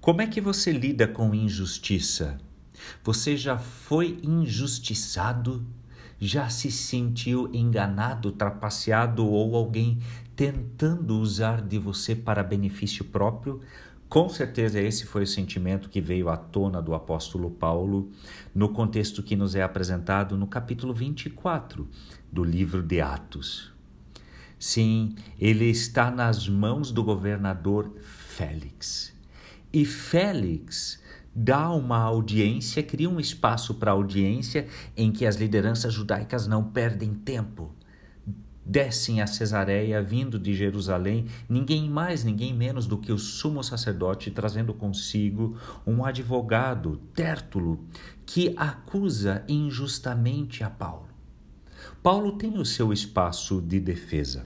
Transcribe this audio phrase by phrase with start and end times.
[0.00, 2.38] Como é que você lida com injustiça?
[3.02, 5.66] Você já foi injustiçado?
[6.20, 9.98] Já se sentiu enganado, trapaceado ou alguém
[10.36, 13.60] tentando usar de você para benefício próprio?
[14.08, 18.10] Com certeza esse foi o sentimento que veio à tona do apóstolo Paulo
[18.54, 21.88] no contexto que nos é apresentado no capítulo 24
[22.32, 23.72] do livro de Atos.
[24.58, 29.17] Sim, ele está nas mãos do governador Félix.
[29.72, 31.02] E Félix
[31.34, 37.14] dá uma audiência, cria um espaço para audiência em que as lideranças judaicas não perdem
[37.14, 37.72] tempo.
[38.64, 44.30] Descem a Cesareia, vindo de Jerusalém, ninguém mais, ninguém menos do que o sumo sacerdote,
[44.30, 45.56] trazendo consigo
[45.86, 47.86] um advogado, Tértulo,
[48.26, 51.08] que acusa injustamente a Paulo.
[52.02, 54.44] Paulo tem o seu espaço de defesa.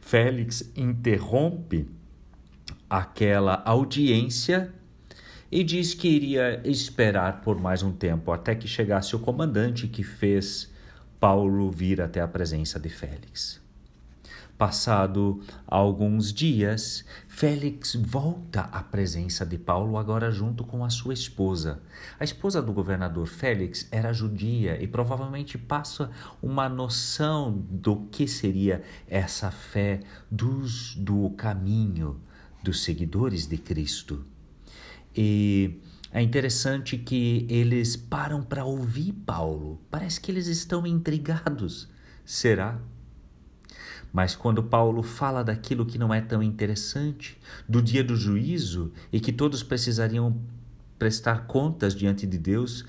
[0.00, 1.88] Félix interrompe
[2.96, 4.72] aquela audiência
[5.50, 10.04] e diz que iria esperar por mais um tempo até que chegasse o comandante que
[10.04, 10.72] fez
[11.18, 13.60] Paulo vir até a presença de Félix.
[14.56, 21.82] Passado alguns dias, Félix volta à presença de Paulo, agora junto com a sua esposa.
[22.20, 28.84] A esposa do governador Félix era judia e provavelmente passa uma noção do que seria
[29.08, 29.98] essa fé
[30.30, 32.20] dos, do caminho
[32.64, 34.24] dos seguidores de Cristo.
[35.14, 35.78] E
[36.10, 39.80] é interessante que eles param para ouvir Paulo.
[39.90, 41.88] Parece que eles estão intrigados.
[42.24, 42.80] Será?
[44.12, 47.36] Mas quando Paulo fala daquilo que não é tão interessante,
[47.68, 50.40] do dia do juízo e que todos precisariam
[50.98, 52.84] prestar contas diante de Deus,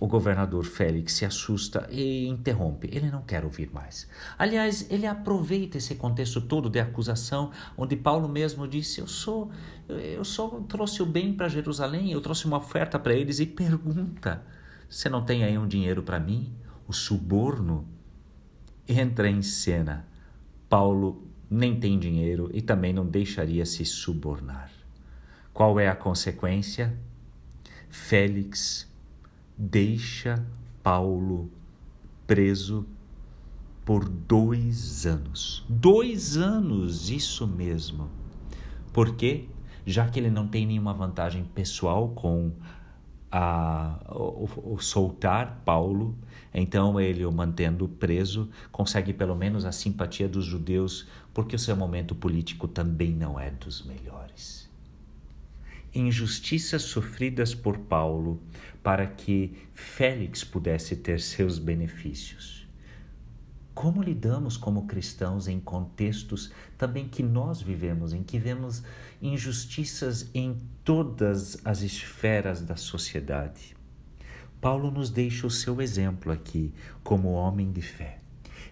[0.00, 2.88] o governador Félix se assusta e interrompe.
[2.92, 4.08] Ele não quer ouvir mais.
[4.38, 9.50] Aliás, ele aproveita esse contexto todo de acusação, onde Paulo mesmo disse: "Eu sou,
[9.88, 14.42] eu só trouxe o bem para Jerusalém, eu trouxe uma oferta para eles" e pergunta:
[14.88, 16.52] "Você não tem aí um dinheiro para mim?"
[16.86, 17.86] O suborno
[18.86, 20.06] entra em cena.
[20.68, 24.70] Paulo nem tem dinheiro e também não deixaria se subornar.
[25.52, 26.96] Qual é a consequência?
[27.90, 28.87] Félix
[29.58, 30.46] deixa
[30.84, 31.50] Paulo
[32.26, 32.86] preso
[33.84, 35.64] por dois anos.
[35.68, 38.08] Dois anos, isso mesmo.
[38.92, 39.46] Por quê?
[39.84, 42.52] Já que ele não tem nenhuma vantagem pessoal com
[43.32, 46.14] a, o, o soltar Paulo,
[46.54, 51.74] então ele, o mantendo preso, consegue pelo menos a simpatia dos judeus, porque o seu
[51.74, 54.67] momento político também não é dos melhores
[55.94, 58.40] injustiças sofridas por Paulo
[58.82, 62.66] para que Félix pudesse ter seus benefícios.
[63.74, 68.82] Como lidamos como cristãos em contextos também que nós vivemos, em que vemos
[69.22, 73.76] injustiças em todas as esferas da sociedade?
[74.60, 76.72] Paulo nos deixa o seu exemplo aqui
[77.04, 78.18] como homem de fé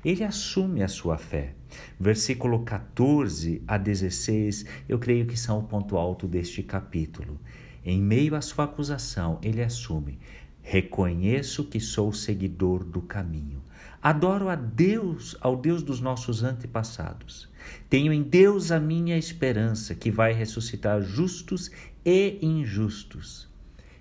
[0.04, 1.54] ele assume a sua fé.
[1.98, 7.40] Versículo 14 a 16, eu creio que são o ponto alto deste capítulo.
[7.84, 10.18] Em meio à sua acusação, ele assume:
[10.62, 13.62] Reconheço que sou seguidor do caminho.
[14.02, 17.48] Adoro a Deus, ao Deus dos nossos antepassados.
[17.88, 21.70] Tenho em Deus a minha esperança, que vai ressuscitar justos
[22.04, 23.48] e injustos.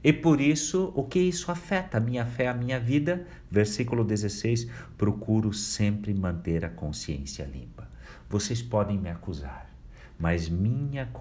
[0.05, 3.25] E por isso, o que isso afeta a minha fé, a minha vida?
[3.49, 7.89] Versículo 16: procuro sempre manter a consciência limpa.
[8.29, 9.67] Vocês podem me acusar,
[10.19, 11.11] mas minha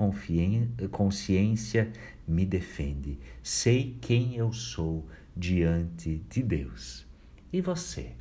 [0.91, 1.91] consciência
[2.29, 3.19] me defende.
[3.43, 7.07] Sei quem eu sou diante de Deus.
[7.51, 8.13] E você?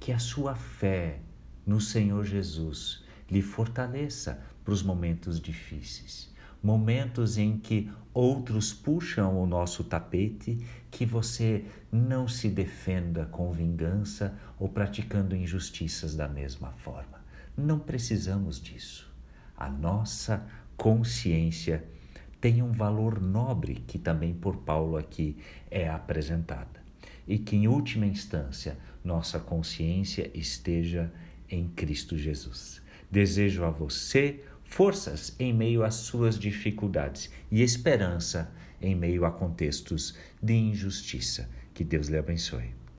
[0.00, 1.20] Que a sua fé
[1.66, 6.30] no Senhor Jesus lhe fortaleça para os momentos difíceis
[6.62, 10.58] momentos em que outros puxam o nosso tapete,
[10.90, 17.20] que você não se defenda com vingança ou praticando injustiças da mesma forma.
[17.56, 19.10] Não precisamos disso.
[19.56, 21.84] A nossa consciência
[22.40, 25.36] tem um valor nobre que também por Paulo aqui
[25.70, 26.80] é apresentada.
[27.28, 31.12] E que em última instância nossa consciência esteja
[31.48, 32.82] em Cristo Jesus.
[33.10, 38.50] Desejo a você forças em meio às suas dificuldades e esperança
[38.80, 41.50] em meio a contextos de injustiça.
[41.74, 42.79] Que Deus lhe abençoe.